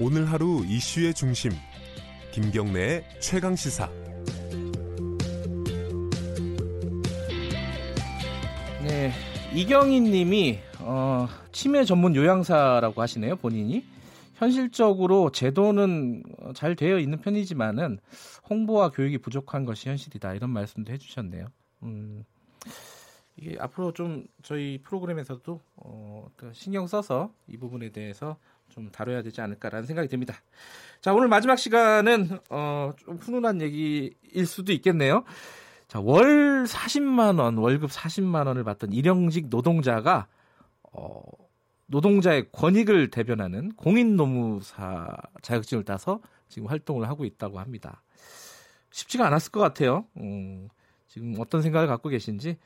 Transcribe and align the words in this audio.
오늘 0.00 0.30
하루 0.30 0.64
이슈의 0.66 1.14
중심 1.14 1.52
김경래의 2.32 3.04
최강 3.20 3.54
시사. 3.54 3.90
네, 8.82 9.12
이경희 9.54 10.00
님이 10.00 10.58
어, 10.80 11.28
치매 11.52 11.84
전문 11.84 12.16
요양사라고 12.16 13.00
하시네요 13.00 13.36
본인이 13.36 13.84
현실적으로 14.36 15.30
제도는 15.30 16.22
잘 16.54 16.74
되어 16.74 16.98
있는 16.98 17.20
편이지만은 17.20 17.98
홍보와 18.48 18.90
교육이 18.90 19.18
부족한 19.18 19.64
것이 19.66 19.88
현실이다 19.88 20.34
이런 20.34 20.50
말씀도 20.50 20.92
해주셨네요. 20.92 21.46
음, 21.82 22.24
이게 23.36 23.56
앞으로 23.60 23.92
좀 23.92 24.26
저희 24.42 24.80
프로그램에서도 24.82 25.60
어, 25.76 26.26
신경 26.52 26.86
써서 26.86 27.32
이 27.46 27.56
부분에 27.56 27.90
대해서 27.90 28.36
좀 28.72 28.90
다뤄야 28.90 29.22
되지 29.22 29.40
않을까라는 29.40 29.86
생각이 29.86 30.08
듭니다. 30.08 30.34
자 31.00 31.12
오늘 31.12 31.28
마지막 31.28 31.56
시간은 31.56 32.38
어, 32.50 32.92
좀 32.96 33.16
훈훈한 33.16 33.60
얘기일 33.60 34.46
수도 34.46 34.72
있겠네요. 34.72 35.24
자, 35.92 36.00
월 36.00 36.64
40만 36.64 37.38
원, 37.38 37.58
월급 37.58 37.90
40만 37.90 38.46
원을 38.46 38.64
받던 38.64 38.94
일용직 38.94 39.48
노동자가 39.50 40.26
어, 40.90 41.20
노동자의 41.84 42.50
권익을 42.50 43.10
대변하는 43.10 43.72
공인노무사 43.74 45.14
자격증을 45.42 45.84
따서 45.84 46.22
지금 46.48 46.68
활동을 46.68 47.06
하고 47.10 47.26
있다고 47.26 47.60
합니다. 47.60 48.02
쉽지가 48.90 49.26
않았을 49.26 49.52
것 49.52 49.60
같아요. 49.60 50.06
음, 50.16 50.70
지금 51.08 51.34
어떤 51.38 51.60
생각을 51.60 51.86
갖고 51.88 52.08
계신지 52.08 52.56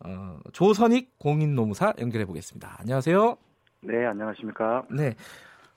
어, 0.00 0.38
조선익 0.54 1.18
공인노무사 1.18 1.92
연결해 1.98 2.24
보겠습니다. 2.24 2.76
안녕하세요. 2.78 3.51
네, 3.82 4.06
안녕하십니까. 4.06 4.84
네. 4.90 5.14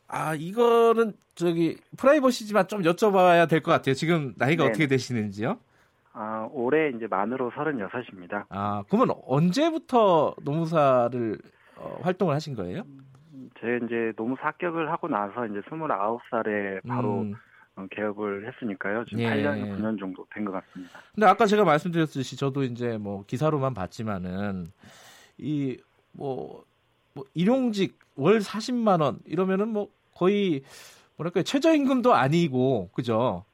아, 0.08 0.36
이거는 0.36 1.14
저기 1.34 1.78
프라이버시지만 1.98 2.68
좀 2.68 2.82
여쭤봐야 2.84 3.50
될 3.50 3.62
것 3.62 3.72
같아요. 3.72 3.96
지금 3.96 4.34
나이가 4.38 4.64
네. 4.64 4.70
어떻게 4.70 4.88
되시는지요? 4.88 5.58
아, 6.14 6.48
올해 6.52 6.90
이제 6.96 7.08
만으로 7.08 7.52
36입니다. 7.52 8.46
아, 8.50 8.84
그러면 8.90 9.16
언제부터 9.26 10.36
노무사를 10.44 11.38
어, 11.78 12.00
활동을 12.04 12.36
하신 12.36 12.56
거예요? 12.56 12.84
제 13.60 13.80
이제 13.84 14.14
노무사 14.16 14.48
합격을 14.48 14.92
하고 14.92 15.08
나서 15.08 15.46
이제 15.48 15.60
29살에 15.70 16.88
바로 16.88 17.22
음. 17.22 17.34
어, 17.76 17.86
개업을 17.92 18.48
했으니까요. 18.48 19.04
지금 19.06 19.24
예. 19.24 19.30
8년, 19.30 19.78
9년 19.78 20.00
정도 20.00 20.26
된 20.34 20.46
것 20.46 20.52
같습니다. 20.54 21.00
근데 21.14 21.26
아까 21.28 21.46
제가 21.46 21.66
말씀드렸듯이 21.66 22.38
저도 22.38 22.64
이제 22.64 22.98
뭐 22.98 23.24
기사로만 23.26 23.74
봤지만은 23.74 24.72
이 25.40 25.78
뭐 26.18 26.64
뭐 27.16 27.24
일용직 27.34 27.98
월 28.18 28.40
40만 28.40 29.02
원 29.02 29.20
이러면은 29.26 29.70
뭐 29.70 29.88
거의 30.14 30.62
뭐랄까 31.18 31.42
최저임금도 31.42 32.14
아니고 32.14 32.90
그죠? 32.94 33.46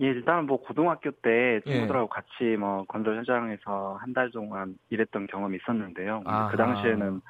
예, 0.00 0.06
일단 0.06 0.46
뭐 0.46 0.60
고등학교 0.60 1.10
때 1.10 1.60
친구들하고 1.66 2.04
예. 2.04 2.08
같이 2.14 2.56
뭐 2.56 2.84
건설 2.84 3.16
현장에서 3.16 3.98
한 4.00 4.12
달 4.12 4.30
동안 4.30 4.78
일했던 4.90 5.26
경험이 5.26 5.56
있었는데요. 5.56 6.22
그 6.50 6.56
당시에는 6.56 7.20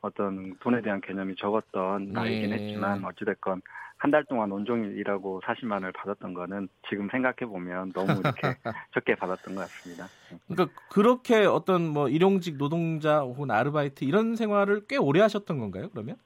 어떤 0.00 0.56
돈에 0.60 0.80
대한 0.82 1.00
개념이 1.00 1.34
적었던 1.36 2.12
나이긴 2.12 2.50
예. 2.50 2.56
했지만 2.56 3.04
어찌됐건 3.04 3.62
한 4.00 4.10
달 4.12 4.24
동안 4.26 4.52
온종일 4.52 4.96
일하고 4.96 5.40
40만을 5.44 5.92
받았던 5.92 6.32
거는 6.32 6.68
지금 6.88 7.08
생각해 7.10 7.50
보면 7.50 7.92
너무 7.92 8.20
이렇게 8.20 8.40
적게 8.94 9.16
받았던 9.16 9.56
것 9.56 9.68
같습니다. 9.68 10.08
그러니까 10.46 10.72
그렇게 10.88 11.44
어떤 11.44 11.88
뭐 11.88 12.08
일용직 12.08 12.58
노동자 12.58 13.20
혹은 13.22 13.50
아르바이트 13.50 14.04
이런 14.04 14.36
생활을 14.36 14.86
꽤 14.88 14.96
오래 14.96 15.20
하셨던 15.20 15.58
건가요? 15.58 15.90
그러면? 15.90 16.16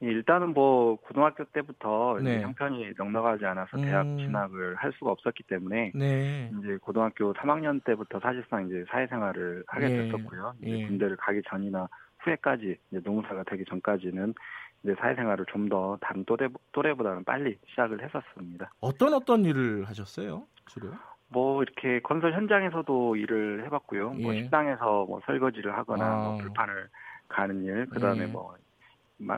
일단은 0.00 0.52
뭐 0.52 0.96
고등학교 0.96 1.44
때부터 1.44 2.18
네. 2.22 2.40
형편이 2.42 2.92
넉넉하지 2.96 3.44
않아서 3.46 3.78
대학 3.78 4.04
음. 4.06 4.16
진학을 4.24 4.74
할 4.76 4.92
수가 4.98 5.10
없었기 5.12 5.44
때문에 5.44 5.92
네. 5.94 6.50
이제 6.58 6.76
고등학교 6.82 7.32
3학년 7.34 7.82
때부터 7.84 8.20
사실상 8.20 8.66
이제 8.66 8.84
사회생활을 8.90 9.64
하게 9.66 9.88
네. 9.88 9.96
됐었고요. 10.02 10.54
이제 10.62 10.70
예. 10.70 10.86
군대를 10.86 11.16
가기 11.16 11.42
전이나 11.48 11.88
후에까지 12.24 12.78
농사가 13.04 13.42
되기 13.44 13.64
전까지는 13.64 14.34
이제 14.82 14.94
사회생활을 14.98 15.46
좀 15.46 15.68
더 15.68 15.96
다른 16.00 16.24
또래 16.24 16.48
또래보다는 16.72 17.24
빨리 17.24 17.58
시작을 17.70 18.02
했었습니다. 18.02 18.70
어떤 18.80 19.14
어떤 19.14 19.44
일을 19.44 19.84
하셨어요, 19.88 20.46
주로? 20.66 20.90
뭐 21.28 21.62
이렇게 21.62 22.00
건설 22.00 22.34
현장에서도 22.34 23.16
일을 23.16 23.64
해봤고요. 23.66 24.10
뭐 24.10 24.18
예. 24.18 24.22
뭐 24.22 24.34
식당에서 24.34 25.06
뭐 25.06 25.20
설거지를 25.26 25.76
하거나 25.76 26.04
아. 26.04 26.28
뭐 26.28 26.38
불판을 26.38 26.88
가는 27.28 27.64
일, 27.64 27.86
그다음에 27.86 28.22
예. 28.22 28.26
뭐 28.26 28.54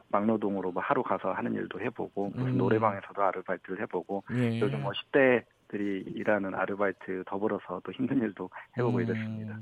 막노동으로 0.08 0.72
뭐 0.72 0.82
하루 0.82 1.02
가서 1.02 1.32
하는 1.32 1.54
일도 1.54 1.80
해보고 1.80 2.32
무슨 2.34 2.52
음. 2.52 2.58
노래방에서도 2.58 3.22
아르바이트를 3.22 3.80
해보고 3.82 4.24
예. 4.32 4.60
요즘 4.60 4.82
뭐 4.82 4.92
10대들이 4.92 6.16
일하는 6.16 6.54
아르바이트 6.54 7.24
더불어서 7.26 7.80
또 7.84 7.92
힘든 7.92 8.20
일도 8.20 8.50
해보고 8.76 8.98
음. 8.98 9.02
이랬습니다. 9.02 9.58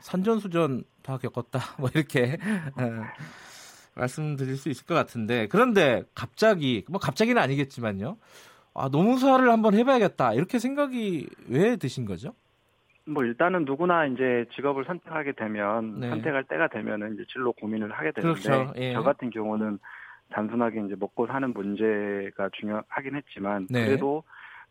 산전수전 0.00 0.84
다 1.02 1.18
겪었다 1.18 1.60
뭐 1.78 1.88
이렇게 1.94 2.36
어, 2.76 3.04
말씀드릴 3.94 4.56
수 4.56 4.68
있을 4.68 4.86
것 4.86 4.94
같은데 4.94 5.46
그런데 5.48 6.02
갑자기 6.14 6.84
뭐 6.88 7.00
갑자기는 7.00 7.40
아니겠지만요. 7.40 8.16
아 8.74 8.88
노무사를 8.90 9.48
한번 9.50 9.74
해봐야겠다 9.74 10.34
이렇게 10.34 10.58
생각이 10.58 11.28
왜 11.48 11.76
드신 11.76 12.04
거죠? 12.04 12.34
뭐 13.06 13.24
일단은 13.24 13.64
누구나 13.64 14.04
이제 14.06 14.44
직업을 14.54 14.84
선택하게 14.84 15.32
되면 15.32 16.00
네. 16.00 16.10
선택할 16.10 16.44
때가 16.44 16.68
되면은 16.68 17.14
이제 17.14 17.24
진로 17.32 17.52
고민을 17.52 17.92
하게 17.92 18.10
되는데 18.10 18.40
그렇죠. 18.42 18.72
예. 18.76 18.92
저 18.92 19.02
같은 19.02 19.30
경우는 19.30 19.78
단순하게 20.30 20.84
이제 20.86 20.96
먹고 20.98 21.26
사는 21.28 21.52
문제가 21.52 22.50
중요하긴 22.52 23.14
했지만 23.14 23.68
네. 23.70 23.86
그래도 23.86 24.24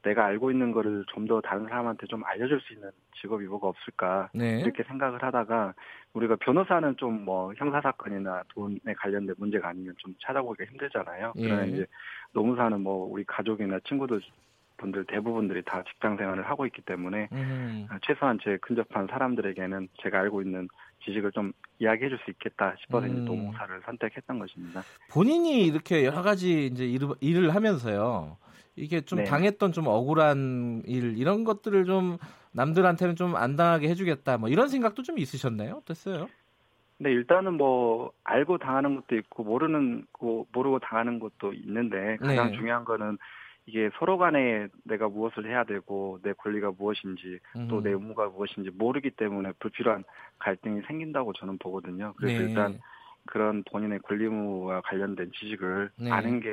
내가 0.05 0.25
알고 0.25 0.51
있는 0.51 0.71
거를 0.71 1.03
좀 1.07 1.25
더 1.25 1.41
다른 1.41 1.67
사람한테 1.67 2.05
좀 2.05 2.23
알려줄 2.23 2.61
수 2.61 2.73
있는 2.73 2.91
직업이 3.19 3.45
뭐가 3.45 3.67
없을까 3.67 4.29
네. 4.33 4.59
이렇게 4.59 4.83
생각을 4.83 5.23
하다가 5.23 5.73
우리가 6.13 6.35
변호사는 6.37 6.95
좀 6.97 7.25
뭐 7.25 7.51
형사 7.57 7.81
사건이나 7.81 8.43
돈에 8.49 8.93
관련된 8.97 9.33
문제가 9.39 9.69
아니면 9.69 9.95
좀 9.97 10.13
찾아보기가 10.21 10.69
힘들잖아요. 10.69 11.33
예. 11.37 11.41
그러나 11.41 11.65
이제 11.65 11.85
노무사는 12.33 12.79
뭐 12.81 13.07
우리 13.11 13.23
가족이나 13.23 13.79
친구들 13.87 14.21
분들 14.77 15.05
대부분들이 15.05 15.63
다 15.63 15.83
직장 15.89 16.17
생활을 16.17 16.43
하고 16.47 16.65
있기 16.67 16.81
때문에 16.83 17.29
음. 17.31 17.87
최소한 18.05 18.37
제 18.43 18.57
근접한 18.57 19.07
사람들에게는 19.07 19.87
제가 20.03 20.19
알고 20.19 20.41
있는 20.43 20.67
지식을 21.05 21.31
좀 21.31 21.53
이야기해 21.79 22.09
줄 22.09 22.19
수 22.19 22.29
있겠다 22.31 22.75
싶어서 22.81 23.07
음. 23.07 23.25
노무사를 23.25 23.81
선택했던 23.85 24.37
것입니다. 24.37 24.83
본인이 25.11 25.65
이렇게 25.65 26.05
여러 26.05 26.21
가지 26.21 26.67
이제 26.67 26.85
일을, 26.85 27.09
일을 27.21 27.55
하면서요. 27.55 28.37
이게 28.75 29.01
좀 29.01 29.19
네. 29.19 29.23
당했던 29.25 29.71
좀 29.71 29.87
억울한 29.87 30.83
일 30.85 31.17
이런 31.17 31.43
것들을 31.43 31.85
좀 31.85 32.17
남들한테는 32.51 33.15
좀 33.15 33.35
안 33.35 33.55
당하게 33.55 33.89
해주겠다 33.89 34.37
뭐 34.37 34.49
이런 34.49 34.67
생각도 34.69 35.03
좀 35.03 35.17
있으셨나요? 35.19 35.75
어땠어요? 35.75 36.27
네, 36.97 37.11
일단은 37.11 37.55
뭐 37.55 38.11
알고 38.23 38.57
당하는 38.57 38.95
것도 38.95 39.15
있고 39.17 39.43
모르는 39.43 40.05
거 40.13 40.45
모르고 40.53 40.79
당하는 40.79 41.19
것도 41.19 41.53
있는데 41.53 42.17
가장 42.17 42.51
네. 42.51 42.57
중요한 42.57 42.85
거는 42.85 43.17
이게 43.65 43.89
서로 43.97 44.17
간에 44.17 44.67
내가 44.83 45.09
무엇을 45.09 45.49
해야 45.49 45.63
되고 45.63 46.19
내 46.21 46.33
권리가 46.33 46.71
무엇인지 46.77 47.39
음. 47.57 47.67
또내 47.67 47.89
의무가 47.89 48.27
무엇인지 48.27 48.69
모르기 48.75 49.09
때문에 49.11 49.53
불필요한 49.59 50.03
갈등이 50.39 50.81
생긴다고 50.87 51.33
저는 51.33 51.57
보거든요. 51.57 52.13
그래서 52.17 52.39
네. 52.43 52.49
일단 52.49 52.79
그런 53.25 53.63
본인의 53.63 53.99
권리 53.99 54.25
의무와 54.25 54.81
관련된 54.81 55.31
지식을 55.33 55.89
네. 55.97 56.11
아는 56.11 56.39
게 56.39 56.49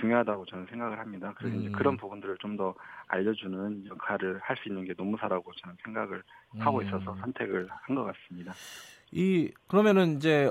중요하다고 0.00 0.46
저는 0.46 0.66
생각을 0.66 0.98
합니다. 0.98 1.32
그래서 1.36 1.56
음. 1.56 1.60
이제 1.62 1.70
그런 1.70 1.96
부분들을 1.96 2.36
좀 2.40 2.56
더 2.56 2.74
알려주는 3.08 3.86
역할을 3.86 4.38
할 4.40 4.56
수 4.56 4.68
있는 4.68 4.84
게 4.84 4.94
노무사라고 4.96 5.52
저는 5.60 5.76
생각을 5.84 6.22
음. 6.54 6.60
하고 6.60 6.82
있어서 6.82 7.16
선택을 7.20 7.68
한 7.70 7.96
것 7.96 8.04
같습니다. 8.04 8.52
이 9.10 9.50
그러면은 9.66 10.16
이제 10.16 10.50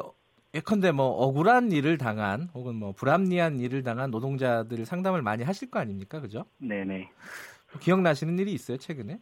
예컨대 0.54 0.92
뭐 0.92 1.06
억울한 1.08 1.72
일을 1.72 1.98
당한 1.98 2.50
혹은 2.54 2.76
뭐 2.76 2.92
불합리한 2.92 3.60
일을 3.60 3.84
당한 3.84 4.12
노동자들 4.12 4.86
상담을 4.86 5.22
많이 5.22 5.44
하실 5.44 5.72
거 5.72 5.80
아닙니까, 5.80 6.20
그죠? 6.20 6.46
네네. 6.60 7.10
기억나시는 7.80 8.38
일이 8.40 8.54
있어요 8.54 8.78
최근에? 8.78 9.20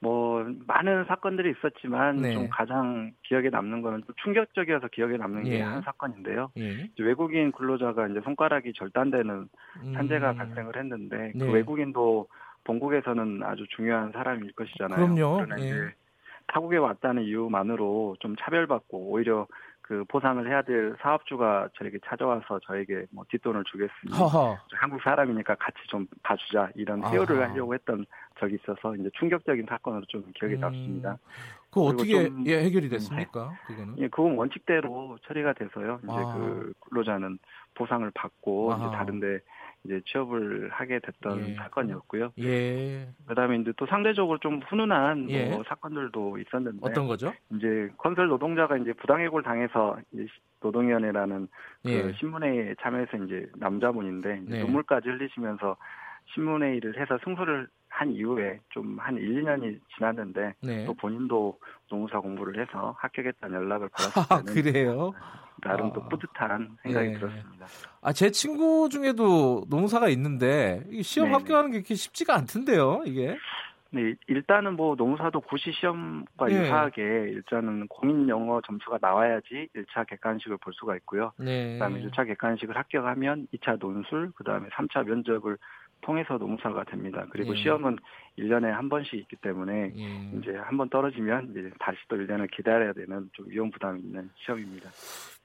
뭐 0.00 0.46
많은 0.66 1.04
사건들이 1.06 1.50
있었지만 1.50 2.16
네. 2.18 2.34
좀 2.34 2.48
가장 2.50 3.12
기억에 3.24 3.50
남는 3.50 3.82
거는 3.82 4.02
좀 4.06 4.14
충격적이어서 4.22 4.88
기억에 4.88 5.16
남는 5.16 5.46
예. 5.48 5.58
게한 5.58 5.82
사건인데요. 5.82 6.50
예. 6.56 6.88
외국인 7.00 7.50
근로자가 7.50 8.06
이제 8.06 8.20
손가락이 8.22 8.72
절단되는 8.74 9.48
산재가 9.94 10.32
음. 10.32 10.36
발생을 10.36 10.76
했는데 10.76 11.32
그 11.32 11.38
네. 11.38 11.46
그 11.46 11.52
외국인도 11.52 12.28
본국에서는 12.64 13.42
아주 13.42 13.66
중요한 13.74 14.12
사람일 14.12 14.52
것이잖아요. 14.52 15.14
그럼요. 15.14 15.36
그러나 15.38 15.60
예. 15.60 15.66
이제 15.66 15.94
타국에 16.46 16.76
왔다는 16.76 17.24
이유만으로 17.24 18.16
좀 18.20 18.36
차별받고 18.36 19.10
오히려 19.10 19.46
그 19.88 20.04
보상을 20.06 20.46
해야 20.46 20.60
될 20.60 20.94
사업주가 21.00 21.70
저에게 21.78 21.98
찾아와서 22.04 22.60
저에게 22.66 23.06
뭐 23.10 23.24
뒷돈을 23.30 23.64
주겠으니 23.64 24.12
허허. 24.18 24.58
한국 24.70 25.00
사람이니까 25.00 25.54
같이 25.54 25.78
좀 25.88 26.06
봐주자 26.22 26.68
이런 26.74 27.02
회유를 27.02 27.48
하려고 27.48 27.72
했던 27.72 28.04
적이 28.38 28.56
있어서 28.56 28.94
이제 28.96 29.08
충격적인 29.18 29.64
사건으로 29.66 30.04
좀 30.08 30.22
기억에 30.34 30.56
음. 30.56 30.60
남습니다. 30.60 31.16
그 31.70 31.80
어떻게 31.80 32.28
좀, 32.28 32.44
예, 32.46 32.64
해결이 32.64 32.90
됐습니까? 32.90 33.48
네. 33.48 33.56
그거는? 33.66 33.94
예, 33.96 34.08
그건 34.08 34.36
원칙대로 34.36 35.16
처리가 35.26 35.54
돼서요. 35.54 36.00
이제 36.02 36.12
아. 36.12 36.34
그 36.34 36.74
근로자는 36.80 37.38
보상을 37.74 38.10
받고 38.10 38.74
아하. 38.74 38.88
이제 38.88 38.94
다른데 38.94 39.40
이제 39.84 40.00
취업을 40.06 40.70
하게 40.70 40.98
됐던 40.98 41.48
예. 41.50 41.54
사건이었고요. 41.54 42.32
예. 42.38 43.08
그다음에 43.26 43.56
이제 43.58 43.72
또 43.76 43.86
상대적으로 43.86 44.38
좀 44.38 44.60
훈훈한 44.60 45.26
뭐 45.26 45.32
예. 45.32 45.48
뭐 45.48 45.64
사건들도 45.68 46.38
있었는데 46.38 46.78
어떤 46.82 47.06
거죠? 47.06 47.32
이제 47.54 47.90
건설 47.96 48.28
노동자가 48.28 48.76
이제 48.76 48.92
부당해고를 48.92 49.44
당해서 49.44 49.98
이제 50.12 50.26
노동위원회라는 50.60 51.48
그 51.84 51.90
예. 51.90 52.12
신문회에 52.14 52.74
참여해서 52.80 53.16
이제 53.24 53.48
남자분인데 53.56 54.42
이제 54.44 54.56
네. 54.56 54.60
눈물까지 54.60 55.08
흘리시면서 55.08 55.76
신문회의를 56.34 57.00
해서 57.00 57.18
승소를 57.24 57.68
한 57.98 58.12
이후에 58.12 58.60
좀 58.68 58.96
한 58.98 59.16
1, 59.16 59.42
2년이 59.42 59.80
지났는데 59.96 60.54
네. 60.62 60.84
또 60.84 60.94
본인도 60.94 61.58
노무사 61.88 62.20
공부를 62.20 62.60
해서 62.60 62.94
합격했다는 62.98 63.56
연락을 63.56 63.88
때는 63.96 64.26
아, 64.28 64.42
그래요? 64.42 65.12
나름 65.62 65.86
아. 65.88 65.92
또 65.92 66.08
뿌듯한 66.08 66.76
생각이 66.82 67.08
네. 67.08 67.18
들었습니다. 67.18 67.66
아, 68.02 68.12
제 68.12 68.30
친구 68.30 68.88
중에도 68.88 69.64
노무사가 69.68 70.08
있는데 70.10 70.84
시험 71.02 71.30
네 71.30 71.34
합격하는 71.34 71.70
게 71.70 71.78
그렇게 71.78 71.94
쉽지가 71.94 72.34
않던데요, 72.34 73.02
이게? 73.06 73.36
네, 73.90 74.14
일단은 74.26 74.76
뭐 74.76 74.94
노무사도 74.94 75.40
고시 75.40 75.72
시험과 75.72 76.46
네. 76.46 76.60
유사하게 76.60 77.02
일단은 77.02 77.88
공인 77.88 78.28
영어 78.28 78.60
점수가 78.60 78.98
나와야지 79.00 79.68
1차 79.74 80.06
객관식을 80.06 80.58
볼 80.58 80.74
수가 80.74 80.94
있고요. 80.96 81.32
네. 81.38 81.72
그다음에 81.72 82.02
1차 82.02 82.26
객관식을 82.26 82.76
합격하면 82.76 83.48
2차 83.54 83.78
논술, 83.78 84.32
그다음에 84.32 84.68
3차 84.68 85.06
면접을 85.06 85.56
통해서 86.00 86.38
노무사가 86.38 86.84
됩니다. 86.84 87.26
그리고 87.30 87.56
예. 87.56 87.62
시험은 87.62 87.98
1년에 88.38 88.66
한 88.70 88.88
번씩 88.88 89.14
있기 89.14 89.36
때문에 89.36 89.92
예. 89.96 90.38
이제 90.38 90.52
한 90.56 90.76
번 90.76 90.88
떨어지면 90.90 91.48
이제 91.50 91.70
다시 91.80 91.98
또 92.08 92.16
1년을 92.16 92.48
기다려야 92.54 92.92
되는 92.92 93.28
좀 93.32 93.46
위험 93.48 93.70
부담이 93.70 94.00
있는 94.00 94.30
시험입니다. 94.44 94.90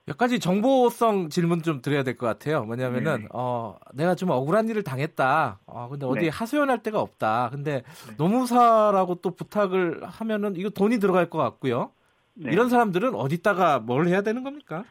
몇 0.05 0.17
가지 0.17 0.37
정보성 0.39 1.29
질문 1.29 1.61
좀 1.63 1.81
드려야 1.81 2.03
될 2.03 2.17
것 2.17 2.27
같아요. 2.27 2.65
뭐냐면은 2.65 3.21
네. 3.21 3.27
어 3.33 3.77
내가 3.93 4.15
좀 4.15 4.29
억울한 4.31 4.67
일을 4.69 4.83
당했다. 4.83 5.59
어 5.65 5.87
근데 5.89 6.05
어디 6.05 6.21
네. 6.23 6.29
하소연할 6.29 6.83
데가 6.83 6.99
없다. 6.99 7.49
근데 7.51 7.83
네. 8.07 8.15
노무사라고 8.17 9.15
또 9.15 9.31
부탁을 9.31 10.01
하면은 10.03 10.55
이거 10.57 10.69
돈이 10.69 10.99
들어갈 10.99 11.29
것 11.29 11.37
같고요. 11.39 11.91
네. 12.35 12.51
이런 12.51 12.67
사람들은 12.69 13.15
어디다가 13.15 13.79
뭘 13.79 14.07
해야 14.07 14.21
되는 14.21 14.43
겁니까? 14.43 14.83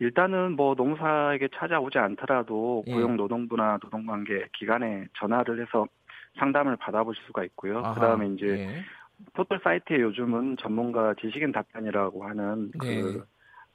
일단은 0.00 0.52
뭐 0.56 0.74
노무사에게 0.74 1.48
찾아오지 1.54 1.98
않더라도 1.98 2.84
예. 2.86 2.92
고용 2.92 3.16
노동부나 3.16 3.78
노동관계 3.82 4.48
기관에 4.54 5.06
전화를 5.18 5.60
해서 5.60 5.86
상담을 6.38 6.76
받아보실 6.76 7.22
수가 7.24 7.44
있고요. 7.44 7.82
그 7.94 8.00
다음에 8.00 8.28
이제 8.28 8.46
예. 8.46 8.84
포털 9.32 9.58
사이트에 9.62 10.00
요즘은 10.00 10.56
전문가 10.58 11.14
지식인 11.14 11.50
답변이라고 11.50 12.24
하는 12.24 12.70
그 12.78 12.86
네. 12.86 13.20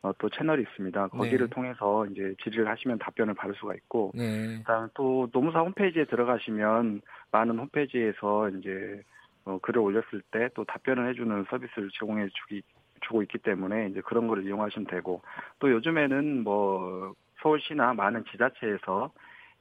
어, 0.02 0.12
또 0.18 0.30
채널이 0.30 0.62
있습니다. 0.62 1.08
거기를 1.10 1.48
네. 1.48 1.54
통해서 1.54 2.06
이제 2.08 2.36
질의를 2.44 2.68
하시면 2.68 3.00
답변을 3.00 3.34
받을 3.36 3.56
수가 3.56 3.74
있고, 3.76 4.12
네. 4.14 4.58
그다음 4.60 4.90
또 4.94 5.30
노무사 5.32 5.60
홈페이지에 5.60 6.06
들어가시면 6.06 7.02
많은 7.32 7.58
홈페이지에서 7.58 8.50
이제 8.50 9.02
어, 9.46 9.60
글을 9.62 9.82
올렸을 9.82 10.22
때 10.32 10.50
또 10.56 10.64
답변을 10.66 11.10
해주는 11.10 11.46
서비스를 11.50 11.90
제공해 12.00 12.28
주기 12.34 12.62
주고 13.06 13.22
있기 13.24 13.38
때문에 13.40 13.88
이제 13.90 14.02
그런 14.02 14.28
거를 14.28 14.46
이용하시면 14.46 14.88
되고 14.88 15.22
또 15.60 15.72
요즘에는 15.72 16.44
뭐 16.44 17.14
서울시나 17.42 17.94
많은 17.94 18.24
지자체에서 18.32 19.12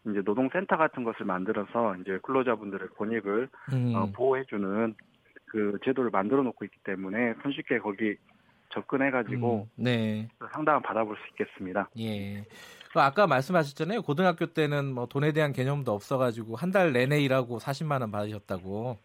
이제 0.08 0.20
노동센터 0.24 0.76
같은 0.76 1.04
것을 1.04 1.26
만들어서 1.26 1.96
이제 1.96 2.18
근로자분들의 2.22 2.88
권익을 2.98 3.48
음. 3.72 3.92
어, 3.94 4.06
보호해주는 4.12 4.94
그 5.46 5.78
제도를 5.84 6.10
만들어 6.10 6.42
놓고 6.42 6.64
있기 6.64 6.78
때문에 6.84 7.34
손쉽게 7.42 7.78
거기 7.78 8.16
접근해가지고 8.70 9.68
음, 9.78 9.82
네. 9.84 10.28
상담을 10.52 10.80
받아볼 10.82 11.16
수 11.16 11.22
있겠습니다. 11.30 11.88
예. 11.98 12.44
아까 12.94 13.26
말씀하셨잖아요. 13.26 14.02
고등학교 14.02 14.46
때는 14.46 14.92
뭐 14.92 15.06
돈에 15.06 15.32
대한 15.32 15.52
개념도 15.52 15.92
없어가지고 15.92 16.56
한 16.56 16.72
달 16.72 16.92
내내 16.92 17.20
일하고 17.20 17.58
40만 17.58 18.00
원 18.00 18.10
받으셨다고. 18.10 18.96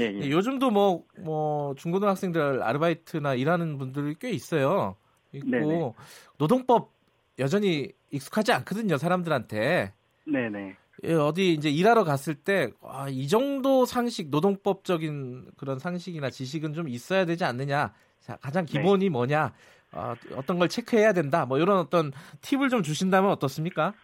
예, 0.00 0.14
예. 0.14 0.30
요즘도 0.30 0.70
뭐, 0.70 1.04
뭐 1.18 1.74
중고등학생들 1.74 2.62
아르바이트나 2.62 3.34
일하는 3.34 3.78
분들이 3.78 4.14
꽤 4.18 4.30
있어요. 4.30 4.96
있고 5.32 5.50
네네. 5.50 5.92
노동법 6.38 6.92
여전히 7.38 7.92
익숙하지 8.10 8.52
않거든요, 8.52 8.96
사람들한테. 8.96 9.92
네네. 10.26 10.76
예, 11.04 11.14
어디 11.14 11.54
이제 11.54 11.70
일하러 11.70 12.04
갔을 12.04 12.34
때, 12.34 12.70
아, 12.82 13.08
이 13.08 13.26
정도 13.26 13.86
상식, 13.86 14.28
노동법적인 14.28 15.52
그런 15.56 15.78
상식이나 15.78 16.30
지식은 16.30 16.74
좀 16.74 16.88
있어야 16.88 17.24
되지 17.24 17.44
않느냐. 17.44 17.94
자, 18.20 18.36
가장 18.36 18.66
네. 18.66 18.72
기본이 18.72 19.06
네. 19.06 19.08
뭐냐. 19.08 19.52
어, 19.92 20.14
어떤 20.36 20.58
걸 20.58 20.68
체크해야 20.68 21.12
된다. 21.12 21.46
뭐 21.46 21.58
이런 21.58 21.78
어떤 21.78 22.12
팁을 22.42 22.68
좀 22.68 22.82
주신다면 22.82 23.30
어떻습니까? 23.30 23.94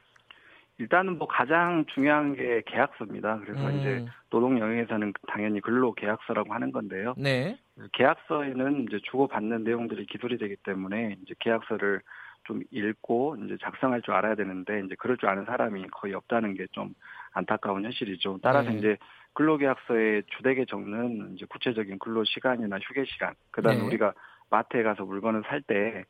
일단은 0.78 1.18
뭐 1.18 1.26
가장 1.26 1.84
중요한 1.94 2.34
게 2.34 2.62
계약서입니다. 2.66 3.40
그래서 3.44 3.68
음. 3.68 3.78
이제 3.78 4.06
노동 4.30 4.58
영역에서는 4.58 5.12
당연히 5.28 5.60
근로 5.60 5.94
계약서라고 5.94 6.52
하는 6.52 6.70
건데요. 6.70 7.14
네. 7.16 7.58
계약서에는 7.92 8.84
이제 8.88 8.98
주고받는 9.10 9.64
내용들이 9.64 10.06
기술이 10.06 10.38
되기 10.38 10.56
때문에 10.56 11.16
이제 11.22 11.34
계약서를 11.38 12.00
좀 12.44 12.62
읽고 12.70 13.36
이제 13.44 13.56
작성할 13.60 14.02
줄 14.02 14.14
알아야 14.14 14.34
되는데 14.34 14.80
이제 14.84 14.94
그럴 14.98 15.16
줄 15.16 15.28
아는 15.28 15.44
사람이 15.46 15.86
거의 15.88 16.14
없다는 16.14 16.54
게 16.54 16.66
좀 16.72 16.94
안타까운 17.32 17.84
현실이죠. 17.84 18.38
따라서 18.42 18.70
네. 18.70 18.78
이제 18.78 18.96
근로계약서에 19.34 20.22
주되게 20.36 20.64
적는 20.64 21.34
이제 21.34 21.46
구체적인 21.46 21.98
근로 21.98 22.24
시간이나 22.24 22.78
휴게 22.78 23.04
시간, 23.06 23.34
그다음에 23.50 23.78
네. 23.78 23.86
우리가 23.86 24.14
마트에 24.50 24.82
가서 24.82 25.04
물건을 25.04 25.42
살 25.46 25.60
때 25.62 26.04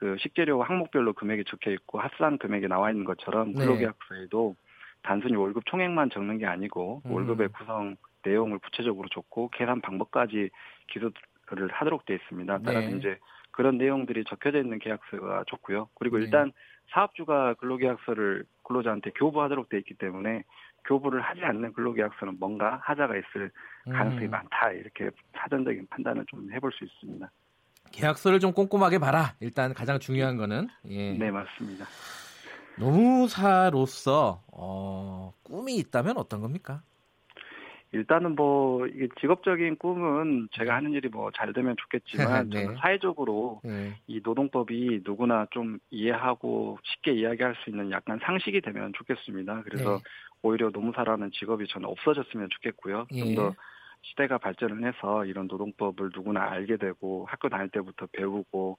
그 0.00 0.16
식재료 0.18 0.62
항목별로 0.62 1.12
금액이 1.12 1.44
적혀 1.44 1.70
있고 1.72 2.00
합산 2.00 2.38
금액이 2.38 2.68
나와 2.68 2.90
있는 2.90 3.04
것처럼 3.04 3.52
네. 3.52 3.58
근로계약서에도 3.58 4.56
단순히 5.02 5.36
월급 5.36 5.66
총액만 5.66 6.08
적는 6.08 6.38
게 6.38 6.46
아니고 6.46 7.02
음. 7.04 7.12
월급의 7.12 7.48
구성 7.48 7.96
내용을 8.24 8.58
구체적으로 8.60 9.08
적고 9.08 9.50
계산 9.50 9.82
방법까지 9.82 10.48
기술을 10.88 11.12
하도록 11.70 12.04
되어 12.06 12.16
있습니다. 12.16 12.60
따라서 12.64 12.88
네. 12.88 12.96
이제 12.96 13.18
그런 13.50 13.76
내용들이 13.76 14.24
적혀져 14.24 14.58
있는 14.60 14.78
계약서가 14.78 15.44
좋고요. 15.46 15.90
그리고 15.94 16.16
네. 16.16 16.24
일단 16.24 16.52
사업주가 16.92 17.54
근로계약서를 17.54 18.44
근로자한테 18.64 19.10
교부하도록 19.10 19.68
되어 19.68 19.80
있기 19.80 19.94
때문에 19.94 20.44
교부를 20.86 21.20
하지 21.20 21.44
않는 21.44 21.74
근로계약서는 21.74 22.38
뭔가 22.40 22.80
하자가 22.84 23.16
있을 23.18 23.50
가능성이 23.84 24.26
음. 24.26 24.30
많다 24.30 24.72
이렇게 24.72 25.10
사전적인 25.34 25.88
판단을 25.90 26.24
좀 26.26 26.50
해볼 26.52 26.72
수 26.72 26.84
있습니다. 26.84 27.30
계약서를 27.92 28.40
좀 28.40 28.52
꼼꼼하게 28.52 28.98
봐라. 28.98 29.34
일단 29.40 29.74
가장 29.74 29.98
중요한 29.98 30.36
거는 30.36 30.68
예. 30.88 31.12
네 31.12 31.30
맞습니다. 31.30 31.86
노무사로서 32.78 34.42
어, 34.52 35.32
꿈이 35.42 35.76
있다면 35.76 36.16
어떤 36.16 36.40
겁니까? 36.40 36.82
일단은 37.92 38.36
뭐 38.36 38.86
이게 38.86 39.08
직업적인 39.20 39.76
꿈은 39.76 40.48
제가 40.52 40.76
하는 40.76 40.92
일이 40.92 41.08
뭐 41.08 41.30
잘 41.36 41.52
되면 41.52 41.74
좋겠지만 41.76 42.48
네. 42.50 42.62
저는 42.62 42.76
사회적으로 42.76 43.60
네. 43.64 43.96
이 44.06 44.20
노동법이 44.22 45.02
누구나 45.04 45.46
좀 45.50 45.78
이해하고 45.90 46.78
쉽게 46.84 47.12
이야기할 47.14 47.56
수 47.62 47.70
있는 47.70 47.90
약간 47.90 48.20
상식이 48.22 48.60
되면 48.60 48.92
좋겠습니다. 48.96 49.62
그래서 49.64 49.96
네. 49.96 50.02
오히려 50.42 50.70
노무사라는 50.72 51.32
직업이 51.32 51.66
저는 51.68 51.88
없어졌으면 51.88 52.48
좋겠고요. 52.50 53.06
좀더 53.10 53.46
예. 53.48 53.52
시대가 54.02 54.38
발전을 54.38 54.86
해서 54.86 55.24
이런 55.24 55.46
노동법을 55.46 56.10
누구나 56.14 56.50
알게 56.50 56.76
되고 56.76 57.26
학교 57.28 57.48
다닐 57.48 57.68
때부터 57.68 58.06
배우고 58.12 58.78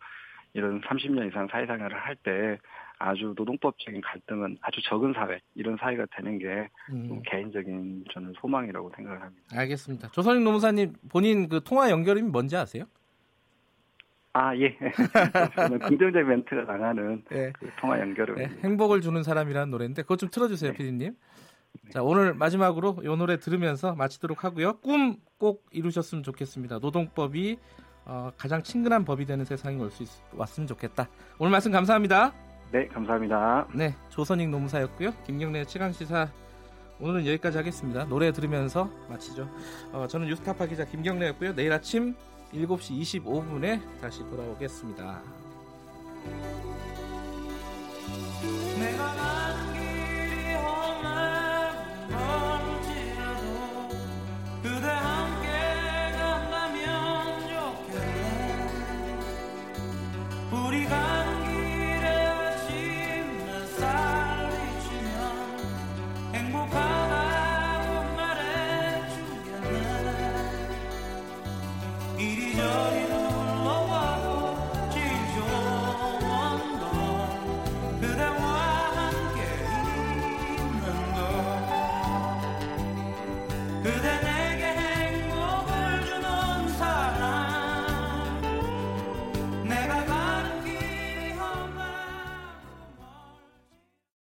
이런 0.54 0.82
30년 0.82 1.30
이상 1.30 1.48
사회생활을 1.48 1.98
할 1.98 2.16
때 2.24 2.58
아주 3.04 3.34
노동법적인 3.36 4.00
갈등은 4.02 4.58
아주 4.62 4.80
적은 4.84 5.14
사회 5.14 5.40
이런 5.56 5.76
사회가 5.78 6.06
되는 6.16 6.38
게 6.38 6.70
음. 6.92 7.22
개인적인 7.26 8.06
저는 8.14 8.34
소망이라고 8.40 8.92
생각을 8.96 9.20
합니다. 9.22 9.44
알겠습니다. 9.56 10.10
조선익 10.12 10.44
노무사님 10.44 10.94
본인 11.10 11.50
그 11.50 11.64
통화 11.64 11.90
연결음이 11.90 12.30
뭔지 12.30 12.56
아세요? 12.56 12.84
아 14.34 14.56
예. 14.56 14.78
저는 15.56 15.80
긍정적 15.80 16.24
멘트가 16.24 16.64
나가는 16.64 17.24
네. 17.30 17.52
그 17.58 17.70
통화 17.80 18.00
연결음. 18.00 18.36
네, 18.36 18.50
행복을 18.64 19.02
주는 19.02 19.24
사람이라는 19.24 19.72
노래인데 19.72 20.04
그것 20.04 20.20
좀 20.20 20.30
틀어주세요, 20.30 20.72
네. 20.72 20.78
피디님. 20.78 21.16
자, 21.92 22.02
오늘 22.04 22.34
마지막으로 22.34 22.98
이 23.04 23.08
노래 23.08 23.38
들으면서 23.38 23.94
마치도록 23.96 24.44
하고요. 24.44 24.78
꿈 24.80 25.18
꼭 25.38 25.66
이루셨으면 25.72 26.24
좋겠습니다. 26.24 26.78
노동법이 26.78 27.58
어, 28.06 28.30
가장 28.38 28.62
친근한 28.62 29.04
법이 29.06 29.26
되는 29.26 29.44
세상이 29.44 29.82
올 29.82 29.90
수 29.90 30.04
왔으면 30.36 30.68
좋겠다. 30.68 31.10
오늘 31.40 31.52
말씀 31.52 31.72
감사합니다. 31.72 32.32
네, 32.72 32.88
감사합니다. 32.88 33.68
네, 33.74 33.96
조선익 34.10 34.50
노무사였고요. 34.50 35.14
김경래 35.26 35.66
최강 35.66 35.92
시사 35.92 36.30
오늘은 37.00 37.26
여기까지 37.26 37.58
하겠습니다. 37.58 38.06
노래 38.06 38.32
들으면서 38.32 38.88
마치죠. 39.10 39.50
어, 39.94 40.06
저는 40.08 40.28
유스타파 40.30 40.68
기자 40.68 40.86
김경래였고요. 40.86 41.56
내일 41.56 41.74
아침 41.74 42.16
7시 42.54 43.24
25분에 43.24 43.82
다시 44.00 44.20
돌아오겠습니다. 44.30 45.22